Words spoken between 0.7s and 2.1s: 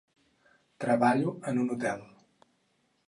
Treballo en un hotel.